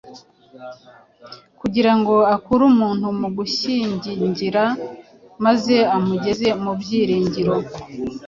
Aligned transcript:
kugira 1.59 1.91
ngo 1.99 2.15
akure 2.35 2.61
umuntu 2.71 3.07
mu 3.19 3.27
gusyigingira 3.37 4.63
maze 5.45 5.75
amugeze 5.97 6.47
mu 6.63 6.71
byiringiro, 6.79 7.55